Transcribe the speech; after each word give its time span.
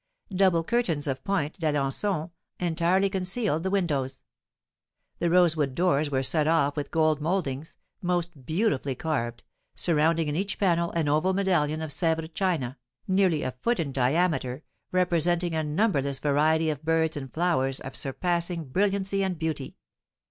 Double 0.35 0.63
curtains 0.63 1.05
of 1.05 1.23
point 1.23 1.59
d'Alençon 1.59 2.31
entirely 2.59 3.07
concealed 3.07 3.61
the 3.61 3.69
windows. 3.69 4.23
The 5.19 5.29
rosewood 5.29 5.75
doors 5.75 6.09
were 6.09 6.23
set 6.23 6.47
off 6.47 6.75
with 6.75 6.89
gold 6.89 7.21
mouldings, 7.21 7.77
most 8.01 8.43
beautifully 8.43 8.95
carved, 8.95 9.43
surrounding 9.75 10.27
in 10.27 10.35
each 10.35 10.57
panel 10.57 10.89
an 10.93 11.07
oval 11.07 11.35
medallion 11.35 11.83
of 11.83 11.91
Sèvres 11.91 12.33
china, 12.33 12.79
nearly 13.07 13.43
a 13.43 13.51
foot 13.51 13.79
in 13.79 13.91
diameter, 13.91 14.63
representing 14.91 15.53
a 15.53 15.63
numberless 15.63 16.17
variety 16.17 16.71
of 16.71 16.83
birds 16.83 17.15
and 17.15 17.31
flowers 17.31 17.79
of 17.79 17.95
surpassing 17.95 18.63
brilliancy 18.69 19.23
and 19.23 19.37
beauty. 19.37 19.77